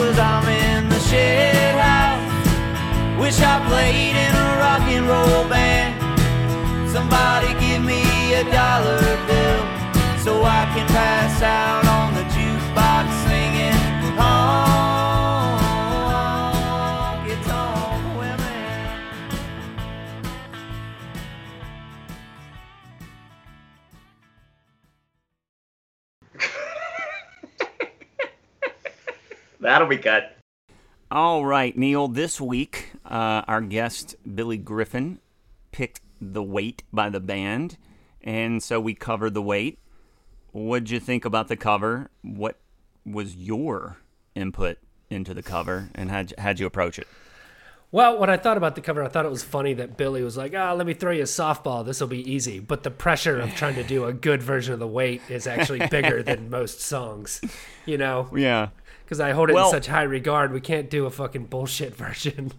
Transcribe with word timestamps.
cause 0.00 0.18
I'm 0.18 0.48
in 0.48 0.88
the 0.88 0.98
shed 0.98 1.74
house. 1.76 3.20
Wish 3.20 3.38
I 3.40 3.56
played 3.68 4.16
in 4.24 4.32
a 4.46 4.48
rock 4.62 4.84
and 4.96 5.06
roll 5.06 5.44
band. 5.48 5.92
Somebody 6.90 7.48
give 7.64 7.82
me 7.84 8.02
a 8.40 8.44
dollar 8.44 9.02
bill 9.28 9.62
so 10.24 10.42
I 10.42 10.62
can 10.74 10.86
pass 10.88 11.42
out 11.42 11.79
That'll 29.70 29.86
be 29.86 29.98
good. 29.98 30.24
All 31.12 31.46
right, 31.46 31.78
Neil. 31.78 32.08
This 32.08 32.40
week, 32.40 32.90
uh, 33.04 33.42
our 33.46 33.60
guest 33.60 34.16
Billy 34.34 34.56
Griffin 34.56 35.20
picked 35.70 36.00
"The 36.20 36.42
Weight" 36.42 36.82
by 36.92 37.08
the 37.08 37.20
band, 37.20 37.78
and 38.20 38.60
so 38.60 38.80
we 38.80 38.94
covered 38.94 39.34
"The 39.34 39.42
Weight." 39.42 39.78
What'd 40.50 40.90
you 40.90 40.98
think 40.98 41.24
about 41.24 41.46
the 41.46 41.56
cover? 41.56 42.10
What 42.22 42.58
was 43.06 43.36
your 43.36 43.98
input 44.34 44.78
into 45.08 45.34
the 45.34 45.42
cover, 45.42 45.90
and 45.94 46.10
how'd, 46.10 46.34
how'd 46.36 46.58
you 46.58 46.66
approach 46.66 46.98
it? 46.98 47.06
Well, 47.92 48.18
when 48.18 48.30
I 48.30 48.36
thought 48.36 48.56
about 48.56 48.76
the 48.76 48.80
cover, 48.80 49.02
I 49.04 49.08
thought 49.08 49.24
it 49.24 49.30
was 49.30 49.42
funny 49.42 49.74
that 49.74 49.96
Billy 49.96 50.22
was 50.24 50.36
like, 50.36 50.52
"Ah, 50.52 50.72
let 50.72 50.86
me 50.86 50.94
throw 50.94 51.12
you 51.12 51.22
a 51.22 51.26
softball. 51.26 51.84
This 51.84 52.00
will 52.00 52.08
be 52.08 52.28
easy." 52.28 52.58
But 52.58 52.82
the 52.82 52.90
pressure 52.90 53.38
of 53.38 53.54
trying 53.54 53.76
to 53.76 53.84
do 53.84 54.04
a 54.04 54.12
good 54.12 54.42
version 54.42 54.74
of 54.74 54.80
the 54.80 54.88
weight 54.88 55.22
is 55.28 55.46
actually 55.46 55.86
bigger 55.90 56.24
than 56.24 56.50
most 56.50 56.80
songs, 56.80 57.40
you 57.86 57.98
know. 57.98 58.28
Yeah. 58.34 58.68
Because 59.10 59.18
I 59.18 59.32
hold 59.32 59.50
it 59.50 59.54
Well- 59.54 59.66
in 59.66 59.72
such 59.72 59.88
high 59.88 60.04
regard, 60.04 60.52
we 60.52 60.60
can't 60.60 60.88
do 60.88 61.04
a 61.04 61.10
fucking 61.10 61.46
bullshit 61.46 61.96
version. 61.96 62.52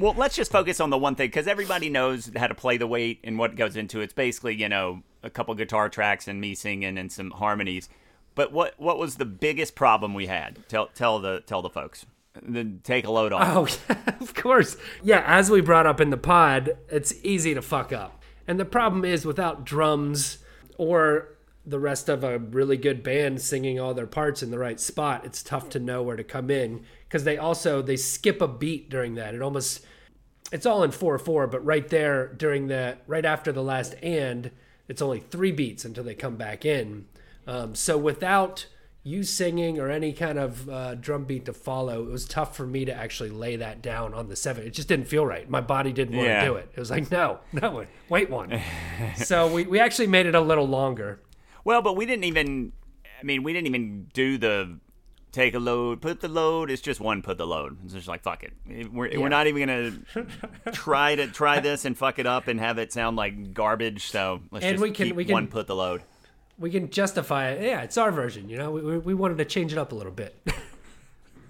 Well, 0.00 0.14
let's 0.16 0.34
just 0.34 0.50
focus 0.50 0.80
on 0.80 0.90
the 0.90 0.98
one 0.98 1.14
thing 1.14 1.28
because 1.28 1.46
everybody 1.46 1.88
knows 1.88 2.28
how 2.34 2.48
to 2.48 2.56
play 2.56 2.76
the 2.76 2.88
weight 2.88 3.20
and 3.22 3.38
what 3.38 3.54
goes 3.54 3.76
into 3.76 4.00
it. 4.00 4.04
It's 4.04 4.12
basically, 4.12 4.56
you 4.56 4.68
know, 4.68 5.04
a 5.22 5.30
couple 5.30 5.54
guitar 5.54 5.88
tracks 5.88 6.26
and 6.26 6.40
me 6.40 6.56
singing 6.56 6.98
and 6.98 7.10
some 7.12 7.30
harmonies. 7.30 7.88
But 8.34 8.50
what 8.52 8.74
what 8.78 8.98
was 8.98 9.14
the 9.14 9.24
biggest 9.24 9.76
problem 9.76 10.12
we 10.12 10.26
had? 10.26 10.58
Tell 10.68 10.88
tell 10.88 11.20
the 11.20 11.40
tell 11.46 11.62
the 11.62 11.70
folks. 11.70 12.04
Then 12.42 12.80
take 12.82 13.06
a 13.06 13.10
load 13.12 13.32
off. 13.32 13.78
Oh, 13.88 13.94
yeah, 13.94 14.14
of 14.20 14.34
course. 14.34 14.76
Yeah, 15.04 15.22
as 15.24 15.50
we 15.50 15.60
brought 15.60 15.86
up 15.86 16.00
in 16.00 16.10
the 16.10 16.18
pod, 16.18 16.76
it's 16.90 17.14
easy 17.22 17.54
to 17.54 17.62
fuck 17.62 17.92
up. 17.92 18.22
And 18.48 18.58
the 18.58 18.64
problem 18.66 19.04
is 19.04 19.24
without 19.24 19.64
drums 19.64 20.38
or 20.78 21.35
the 21.66 21.78
rest 21.80 22.08
of 22.08 22.22
a 22.22 22.38
really 22.38 22.76
good 22.76 23.02
band 23.02 23.40
singing 23.42 23.80
all 23.80 23.92
their 23.92 24.06
parts 24.06 24.42
in 24.42 24.50
the 24.50 24.58
right 24.58 24.78
spot, 24.78 25.24
it's 25.24 25.42
tough 25.42 25.68
to 25.70 25.78
know 25.80 26.02
where 26.02 26.16
to 26.16 26.22
come 26.24 26.50
in 26.50 26.84
because 27.08 27.24
they 27.24 27.36
also 27.36 27.82
they 27.82 27.96
skip 27.96 28.40
a 28.40 28.48
beat 28.48 28.88
during 28.88 29.14
that. 29.16 29.34
It 29.34 29.42
almost 29.42 29.84
it's 30.52 30.64
all 30.66 30.84
in 30.84 30.92
4/4, 30.92 31.50
but 31.50 31.64
right 31.64 31.88
there 31.88 32.28
during 32.28 32.68
the 32.68 32.98
right 33.08 33.24
after 33.24 33.50
the 33.52 33.62
last 33.64 33.94
and, 34.02 34.50
it's 34.88 35.02
only 35.02 35.18
3 35.18 35.50
beats 35.50 35.84
until 35.84 36.04
they 36.04 36.14
come 36.14 36.36
back 36.36 36.64
in. 36.64 37.06
Um, 37.48 37.74
so 37.74 37.98
without 37.98 38.66
you 39.02 39.22
singing 39.24 39.78
or 39.80 39.88
any 39.88 40.12
kind 40.12 40.36
of 40.38 40.68
uh, 40.68 40.94
drum 40.96 41.24
beat 41.24 41.44
to 41.46 41.52
follow, 41.52 42.02
it 42.04 42.10
was 42.10 42.24
tough 42.24 42.56
for 42.56 42.66
me 42.66 42.84
to 42.84 42.92
actually 42.92 43.30
lay 43.30 43.56
that 43.56 43.80
down 43.82 44.14
on 44.14 44.28
the 44.28 44.34
seven. 44.36 44.64
It 44.66 44.70
just 44.70 44.88
didn't 44.88 45.06
feel 45.06 45.24
right. 45.26 45.48
My 45.50 45.60
body 45.60 45.92
didn't 45.92 46.16
want 46.16 46.28
Yeah. 46.28 46.40
to 46.40 46.46
do 46.46 46.56
it. 46.56 46.70
It 46.74 46.78
was 46.80 46.90
like, 46.90 47.10
no, 47.10 47.38
no, 47.52 47.84
wait 48.08 48.30
one. 48.30 48.60
so 49.16 49.52
we, 49.52 49.64
we 49.64 49.78
actually 49.80 50.08
made 50.08 50.26
it 50.26 50.34
a 50.36 50.40
little 50.40 50.66
longer. 50.66 51.20
Well, 51.66 51.82
but 51.82 51.96
we 51.96 52.06
didn't 52.06 52.24
even. 52.24 52.72
I 53.20 53.24
mean, 53.24 53.42
we 53.42 53.52
didn't 53.52 53.66
even 53.66 54.08
do 54.14 54.38
the 54.38 54.78
take 55.32 55.54
a 55.54 55.58
load, 55.58 56.00
put 56.00 56.20
the 56.20 56.28
load. 56.28 56.70
It's 56.70 56.80
just 56.80 57.00
one 57.00 57.22
put 57.22 57.38
the 57.38 57.46
load. 57.46 57.76
It's 57.84 57.92
just 57.92 58.06
like 58.08 58.22
fuck 58.22 58.44
it. 58.44 58.52
We're, 58.92 59.08
Yeah. 59.08 59.18
we're 59.18 59.28
not 59.28 59.48
even 59.48 59.66
gonna 59.66 60.24
try 60.72 61.16
to 61.16 61.26
try 61.26 61.58
this 61.60 61.84
and 61.84 61.98
fuck 61.98 62.18
it 62.20 62.26
up 62.26 62.46
and 62.48 62.60
have 62.60 62.78
it 62.78 62.92
sound 62.92 63.16
like 63.16 63.52
garbage. 63.52 64.06
So 64.10 64.40
let's 64.52 64.64
And 64.64 64.74
just 64.74 64.82
we 64.82 64.90
can- 64.92 65.06
keep 65.08 65.16
we 65.16 65.24
can- 65.24 65.32
one 65.32 65.48
put 65.48 65.66
the 65.66 65.74
load. 65.74 66.02
We 66.58 66.70
can 66.70 66.88
justify 66.88 67.48
it. 67.50 67.62
Yeah, 67.64 67.82
it's 67.82 67.98
our 67.98 68.10
version. 68.12 68.48
You 68.48 68.56
know, 68.58 68.70
we, 68.70 68.80
we, 68.82 68.98
we 68.98 69.14
wanted 69.14 69.36
to 69.38 69.44
change 69.44 69.72
it 69.72 69.78
up 69.78 69.90
a 69.92 69.94
little 69.94 70.12
bit. 70.12 70.34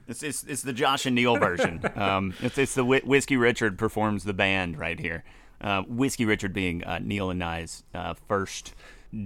It's, 0.09 0.23
it's, 0.23 0.45
it's 0.45 0.63
the 0.63 0.73
Josh 0.73 1.05
and 1.05 1.17
Neil 1.17 1.37
version. 1.37 1.81
Um, 1.97 2.33
it's, 2.41 2.57
it's 2.59 2.75
the 2.77 2.85
Whi- 2.85 3.03
Whiskey 3.05 3.37
Richard 3.37 3.77
performs 3.77 4.23
the 4.23 4.33
band 4.33 4.79
right 4.79 5.01
here. 5.01 5.25
Uh, 5.61 5.83
Whiskey 5.83 6.25
Richard 6.25 6.53
being 6.53 6.85
uh, 6.85 7.01
Neil 7.03 7.29
and 7.31 7.43
I's 7.43 7.83
uh, 7.93 8.15
first 8.29 8.73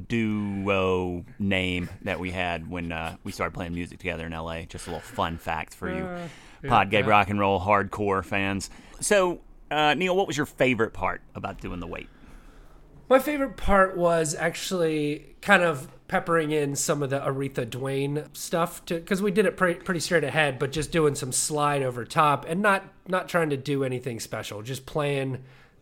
duo 0.09 1.25
name 1.39 1.89
that 2.03 2.21
we 2.21 2.31
had 2.31 2.71
when 2.71 2.93
uh, 2.93 3.17
we 3.25 3.33
started 3.33 3.55
playing 3.55 3.75
music 3.75 3.99
together 3.99 4.27
in 4.27 4.33
LA. 4.33 4.63
Just 4.63 4.87
a 4.87 4.91
little 4.91 5.01
fun 5.01 5.39
fact 5.39 5.75
for 5.75 5.91
you, 5.93 6.09
pod 6.69 6.91
gay 6.91 7.03
rock 7.03 7.31
and 7.31 7.39
roll 7.41 7.61
hardcore 7.61 8.25
fans. 8.25 8.71
So, 9.01 9.41
uh, 9.71 9.95
Neil, 9.95 10.17
what 10.17 10.27
was 10.27 10.37
your 10.37 10.47
favorite 10.47 10.93
part 10.93 11.23
about 11.35 11.61
doing 11.61 11.81
the 11.81 11.87
weight? 11.87 12.09
My 13.09 13.19
favorite 13.19 13.57
part 13.57 13.97
was 13.97 14.37
actually 14.37 15.35
kind 15.41 15.63
of 15.65 15.89
peppering 16.07 16.51
in 16.51 16.77
some 16.77 17.03
of 17.03 17.11
the 17.11 17.21
Aretha 17.21 17.69
Duane 17.69 18.25
stuff 18.33 18.85
because 18.85 19.23
we 19.23 19.31
did 19.31 19.47
it 19.47 19.57
pre- 19.57 19.75
pretty 19.75 20.01
straight 20.01 20.25
ahead, 20.25 20.59
but 20.59 20.73
just 20.73 20.93
doing 20.93 21.15
some 21.15 21.33
slide 21.33 21.83
over 21.83 22.05
top 22.05 22.45
and 22.49 22.61
not 22.61 22.85
not 23.09 23.29
trying 23.29 23.51
to 23.51 23.57
do 23.57 23.83
anything 23.83 24.21
special, 24.21 24.63
just 24.63 24.87
playing 24.87 25.39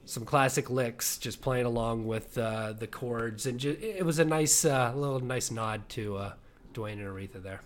some 0.09 0.25
classic 0.25 0.71
licks, 0.71 1.19
just 1.19 1.43
playing 1.43 1.67
along 1.67 2.07
with 2.07 2.39
uh, 2.39 2.73
the 2.73 2.87
chords, 2.87 3.45
and 3.47 3.61
ju- 3.61 3.77
it 3.81 4.05
was 4.05 4.19
a 4.19 4.25
nice 4.25 4.65
uh, 4.65 4.93
little 4.97 5.21
nice 5.21 5.51
nod 5.51 5.89
to 5.91 6.17
uh, 6.17 6.33
Duane 6.73 6.99
and 6.99 7.09
Aretha 7.09 7.43
there. 7.43 7.61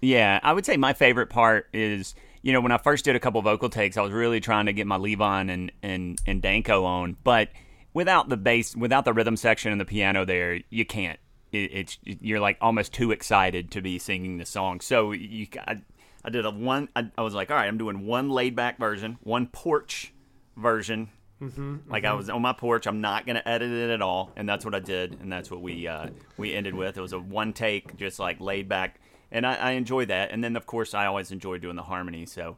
Yeah, 0.00 0.40
I 0.42 0.52
would 0.52 0.66
say 0.66 0.76
my 0.76 0.92
favorite 0.92 1.30
part 1.30 1.68
is, 1.72 2.14
you 2.42 2.52
know, 2.52 2.60
when 2.60 2.72
I 2.72 2.78
first 2.78 3.04
did 3.04 3.16
a 3.16 3.20
couple 3.20 3.40
vocal 3.42 3.68
takes, 3.68 3.96
I 3.96 4.02
was 4.02 4.12
really 4.12 4.40
trying 4.40 4.66
to 4.66 4.72
get 4.72 4.86
my 4.86 4.98
Levon 4.98 5.50
and 5.50 5.72
and 5.82 6.20
and 6.26 6.42
Danko 6.42 6.84
on, 6.84 7.16
but 7.22 7.48
without 7.94 8.28
the 8.28 8.36
bass, 8.36 8.74
without 8.74 9.04
the 9.04 9.12
rhythm 9.12 9.36
section 9.36 9.70
and 9.70 9.80
the 9.80 9.84
piano 9.84 10.24
there, 10.24 10.60
you 10.68 10.84
can't. 10.84 11.18
It, 11.52 11.70
it's 11.72 11.98
you're 12.02 12.40
like 12.40 12.58
almost 12.60 12.92
too 12.92 13.12
excited 13.12 13.70
to 13.70 13.80
be 13.80 13.98
singing 13.98 14.38
the 14.38 14.46
song. 14.46 14.80
So 14.80 15.12
you, 15.12 15.46
I, 15.66 15.80
I 16.24 16.30
did 16.30 16.44
a 16.44 16.50
one. 16.50 16.88
I, 16.96 17.10
I 17.16 17.22
was 17.22 17.34
like, 17.34 17.52
all 17.52 17.56
right, 17.56 17.68
I'm 17.68 17.78
doing 17.78 18.04
one 18.04 18.30
laid 18.30 18.56
back 18.56 18.78
version, 18.78 19.18
one 19.22 19.46
porch 19.46 20.12
version. 20.56 21.10
Mm-hmm, 21.40 21.90
like 21.90 22.04
I 22.04 22.14
was 22.14 22.30
on 22.30 22.40
my 22.40 22.54
porch. 22.54 22.86
I'm 22.86 23.00
not 23.00 23.26
gonna 23.26 23.42
edit 23.44 23.70
it 23.70 23.90
at 23.90 24.00
all, 24.00 24.32
and 24.36 24.48
that's 24.48 24.64
what 24.64 24.74
I 24.74 24.80
did, 24.80 25.20
and 25.20 25.30
that's 25.30 25.50
what 25.50 25.60
we 25.60 25.86
uh, 25.86 26.08
we 26.38 26.54
ended 26.54 26.74
with. 26.74 26.96
It 26.96 27.00
was 27.00 27.12
a 27.12 27.18
one 27.18 27.52
take, 27.52 27.96
just 27.96 28.18
like 28.18 28.40
laid 28.40 28.68
back, 28.68 29.00
and 29.30 29.46
I, 29.46 29.54
I 29.54 29.70
enjoyed 29.72 30.08
that. 30.08 30.30
And 30.30 30.42
then 30.42 30.56
of 30.56 30.64
course 30.66 30.94
I 30.94 31.06
always 31.06 31.30
enjoy 31.30 31.58
doing 31.58 31.76
the 31.76 31.82
harmony, 31.82 32.24
so 32.24 32.56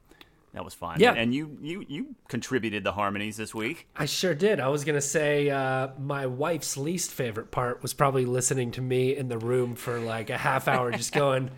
that 0.55 0.65
was 0.65 0.75
fun. 0.75 1.01
Yeah. 1.01 1.13
and 1.15 1.35
you 1.35 1.59
you 1.61 1.85
you 1.89 2.15
contributed 2.29 2.85
the 2.85 2.93
harmonies 2.93 3.37
this 3.37 3.55
week. 3.55 3.89
I 3.97 4.07
sure 4.07 4.35
did. 4.35 4.61
I 4.61 4.69
was 4.69 4.85
gonna 4.85 5.01
say 5.01 5.51
uh, 5.51 5.89
my 5.99 6.27
wife's 6.27 6.77
least 6.77 7.11
favorite 7.11 7.51
part 7.51 7.83
was 7.83 7.93
probably 7.95 8.27
listening 8.27 8.71
to 8.73 8.81
me 8.81 9.17
in 9.17 9.29
the 9.29 9.39
room 9.39 9.75
for 9.75 9.99
like 9.99 10.31
a 10.31 10.39
half 10.39 10.69
hour, 10.69 10.91
just 10.93 11.13
going, 11.25 11.51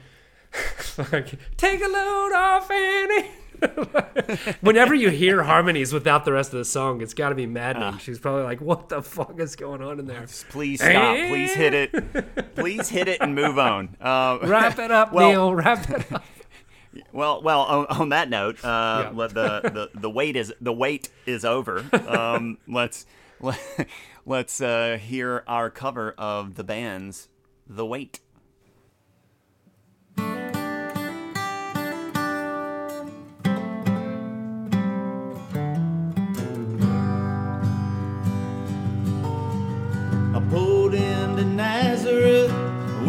like, 1.13 1.35
"Take 1.57 1.83
a 1.85 1.89
load 1.89 2.33
off, 2.33 2.71
Annie." 2.71 3.31
Whenever 4.61 4.95
you 4.95 5.11
hear 5.11 5.43
harmonies 5.43 5.93
without 5.93 6.25
the 6.25 6.33
rest 6.33 6.53
of 6.53 6.59
the 6.59 6.65
song, 6.65 7.01
it's 7.01 7.15
got 7.15 7.31
to 7.31 7.35
be 7.35 7.47
maddening. 7.47 7.99
She's 7.99 8.19
probably 8.19 8.43
like, 8.45 8.61
"What 8.61 8.89
the 8.89 9.03
fuck 9.03 9.39
is 9.41 9.57
going 9.57 9.83
on 9.83 9.99
in 9.99 10.07
there?" 10.07 10.27
Please 10.51 10.81
stop. 10.81 11.17
Please 11.17 11.53
hit 11.55 11.75
it. 11.75 12.55
Please 12.55 12.89
hit 12.89 13.09
it 13.09 13.21
and 13.21 13.35
move 13.35 13.59
on. 13.59 13.97
Uh, 14.01 14.39
Wrap 14.45 14.79
it 14.79 14.91
up, 14.91 15.13
Well- 15.13 15.29
Neil. 15.31 15.55
Wrap 15.55 15.89
it 15.91 16.13
up. 16.13 16.25
Well, 17.13 17.41
well. 17.43 17.61
On, 17.63 17.87
on 17.87 18.09
that 18.11 18.29
note, 18.29 18.65
uh, 18.65 19.03
Yeah. 19.05 19.11
let 19.15 19.35
the, 19.35 19.61
the 19.95 20.01
the 20.01 20.11
wait 20.11 20.37
is 20.37 20.53
the 20.61 20.73
wait 20.73 21.09
is 21.27 21.45
over. 21.45 21.85
Um, 22.09 22.59
let's 22.67 23.07
let, 23.41 23.61
let's 24.27 24.61
uh, 24.61 24.99
hear 25.01 25.45
our 25.47 25.71
cover 25.71 26.15
of 26.19 26.57
the 26.57 26.65
band's 26.65 27.29
"The 27.69 27.87
Weight." 27.87 28.21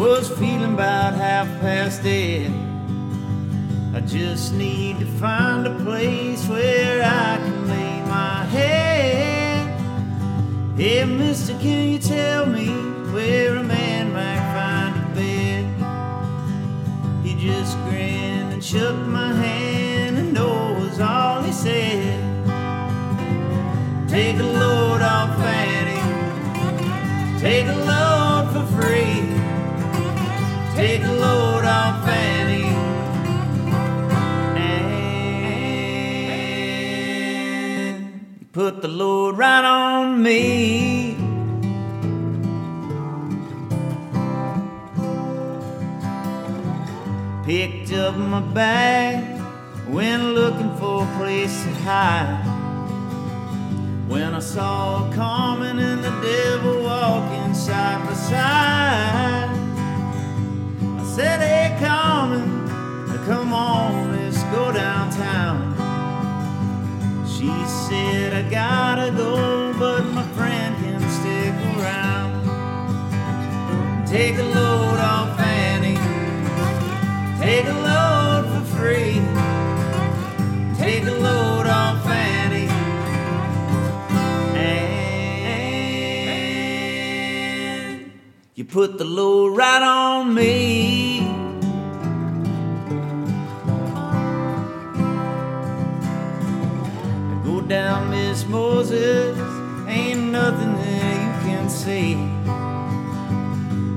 Was 0.02 0.28
feeling 0.30 0.74
about 0.74 1.14
half 1.14 1.46
past 1.60 2.02
dead. 2.02 2.50
I 3.94 4.00
just 4.00 4.52
need 4.52 4.98
to 4.98 5.06
find 5.06 5.64
a 5.64 5.74
place 5.84 6.44
where 6.48 7.04
I 7.04 7.36
can 7.36 7.68
lay 7.68 8.00
my 8.08 8.44
head. 8.46 9.64
Hey, 10.76 11.04
mister, 11.04 11.52
can 11.60 11.88
you 11.88 12.00
tell 12.00 12.46
me 12.46 12.66
where 13.12 13.54
a 13.54 13.62
man 13.62 14.12
might 14.12 14.44
find 14.56 14.92
a 15.04 15.06
bed? 15.14 15.64
He 17.24 17.36
just 17.36 17.78
grinned 17.84 18.52
and 18.54 18.64
shook 18.64 18.96
my 19.06 19.32
hand, 19.32 20.18
and 20.18 20.32
no 20.34 20.72
was 20.80 20.98
all 20.98 21.42
he 21.42 21.52
said. 21.52 22.18
Take 24.08 24.36
a 24.40 24.42
load 24.42 25.00
off 25.00 25.30
Fanny. 25.38 26.00
Take 27.38 27.66
a 27.66 27.76
load 27.86 28.01
put 38.52 38.82
the 38.82 38.88
load 38.88 39.38
right 39.38 39.64
on 39.64 40.22
me. 40.22 41.16
Picked 47.46 47.92
up 47.94 48.14
my 48.16 48.40
bag, 48.40 49.40
went 49.88 50.22
looking 50.34 50.76
for 50.76 51.04
a 51.04 51.16
place 51.16 51.62
to 51.64 51.70
hide. 51.80 52.44
When 54.06 54.34
I 54.34 54.40
saw 54.40 55.10
Carmen 55.12 55.78
and 55.78 56.04
the 56.04 56.10
devil 56.20 56.82
walking 56.82 57.54
side 57.54 58.06
by 58.06 58.12
side, 58.12 59.48
I 61.00 61.04
said, 61.16 61.40
Hey, 61.40 61.74
Carmen, 61.80 62.68
come 63.24 63.54
on, 63.54 64.21
I 68.42 68.48
gotta 68.50 69.12
go, 69.12 69.72
but 69.78 70.04
my 70.06 70.24
friend 70.34 70.74
can 70.82 71.00
stick 71.08 71.54
around. 71.78 72.32
Take 74.04 74.36
a 74.36 74.42
load 74.42 74.98
off 74.98 75.38
Annie, 75.38 75.96
take 77.38 77.66
a 77.66 77.72
load 77.72 78.46
for 78.52 78.64
free. 78.76 79.22
Take 80.76 81.04
a 81.04 81.12
load 81.12 81.68
off 81.68 82.04
Annie. 82.04 82.68
And 87.78 88.10
you 88.56 88.64
put 88.64 88.98
the 88.98 89.04
load 89.04 89.56
right 89.56 89.82
on 89.82 90.34
me. 90.34 91.41
Down, 97.72 98.10
Miss 98.10 98.46
Moses. 98.46 99.34
Ain't 99.88 100.30
nothing 100.30 100.74
that 100.74 101.14
you 101.24 101.32
can 101.46 101.70
see. 101.70 102.12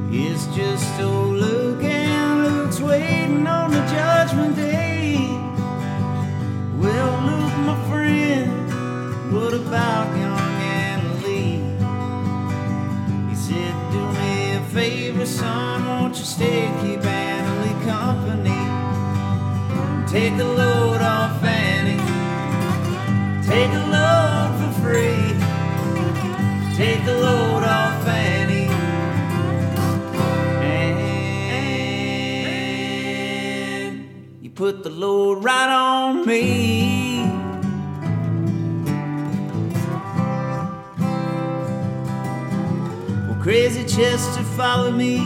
It's 0.10 0.46
just 0.56 0.98
old 1.02 1.36
Luke 1.36 1.84
and 1.84 2.46
Luke's 2.46 2.80
waiting 2.80 3.46
on 3.46 3.72
the 3.72 3.84
judgment 3.98 4.56
day. 4.56 5.18
Well, 6.82 7.12
Luke, 7.28 7.58
my 7.70 7.78
friend, 7.90 9.34
what 9.34 9.54
about 9.54 10.08
young 10.24 10.56
Anna 10.86 11.14
Lee? 11.26 11.60
He 13.30 13.36
said, 13.36 13.74
Do 13.92 14.02
me 14.20 14.54
a 14.54 14.62
favor, 14.74 15.26
son, 15.26 15.86
won't 15.86 16.18
you 16.18 16.24
stay, 16.24 16.72
keep 16.82 17.04
Anna 17.04 17.54
Lee 17.64 17.78
company? 17.92 18.62
Take 20.10 20.40
a 20.40 20.46
load 20.46 20.75
Take 26.86 27.08
a 27.08 27.14
load 27.14 27.64
off 27.64 28.08
Annie. 28.08 28.70
And 33.82 34.44
you 34.44 34.52
put 34.52 34.84
the 34.84 34.92
load 34.92 35.44
right 35.44 35.68
on 35.68 36.28
me. 36.28 37.26
Well, 43.28 43.40
crazy 43.42 43.84
Chester 43.86 44.44
followed 44.56 44.94
me 44.94 45.18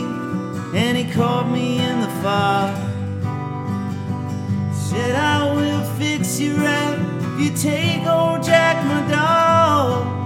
and 0.74 0.96
he 0.96 1.04
caught 1.12 1.50
me 1.50 1.78
in 1.78 2.00
the 2.00 2.08
fog. 2.22 2.74
Said, 4.72 5.14
I 5.14 5.52
will 5.54 5.84
fix 5.98 6.40
you 6.40 6.56
right 6.56 6.98
if 7.20 7.38
you 7.38 7.50
take 7.54 8.06
old 8.06 8.42
Jack, 8.42 8.82
my 8.86 9.02
dog. 9.12 10.19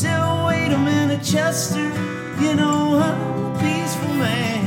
Said, 0.00 0.22
wait 0.46 0.70
a 0.72 0.78
minute, 0.78 1.24
Chester, 1.24 1.90
you 2.40 2.54
know 2.54 3.00
I'm 3.02 3.46
a 3.46 3.58
peaceful 3.58 4.14
man. 4.14 4.62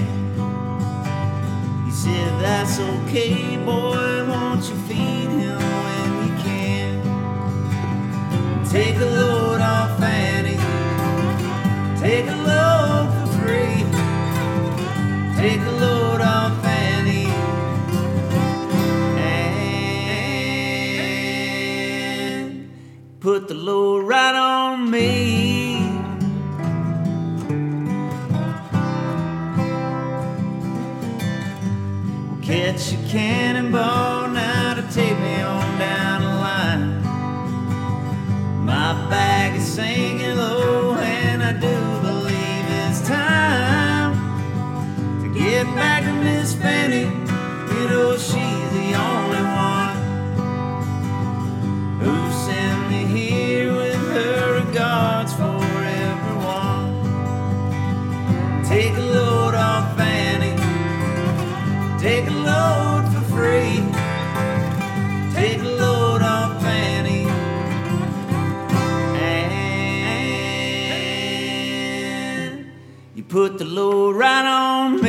He 1.86 1.92
said, 1.92 2.42
that's 2.42 2.78
okay, 2.80 3.56
boy, 3.56 4.28
won't 4.28 4.68
you 4.68 4.76
feed 4.90 5.30
him 5.30 5.62
when 5.86 6.10
you 6.28 6.34
can? 6.44 6.92
Take 8.70 8.98
a 8.98 9.06
load 9.06 9.62
off 9.62 10.02
Annie, 10.02 10.60
take 11.98 12.28
a 12.28 12.36
load 12.50 13.08
for 13.16 13.28
free. 13.40 13.86
Take 15.40 15.62
a 15.62 15.72
load 15.80 16.01
catch 32.52 32.92
a 32.92 32.98
cannonball 33.08 34.28
now 34.28 34.74
to 34.74 34.82
take 34.94 35.18
me 35.20 35.42
on 35.42 35.80
down 35.80 36.22
the 36.22 36.28
line. 36.28 37.02
My 38.66 38.92
bag 39.10 39.56
is 39.56 39.66
sinking 39.66 40.36
low, 40.36 40.96
and 40.96 41.42
I 41.42 41.54
do 41.54 41.76
believe 42.02 42.66
it's 42.84 43.08
time 43.08 44.12
to 45.24 45.40
get 45.40 45.66
back 45.76 46.04
to 46.04 46.12
Miss 46.12 46.54
Fanny. 46.54 47.21
Put 73.32 73.58
the 73.58 73.64
load 73.64 74.18
right 74.18 74.46
on. 74.46 75.01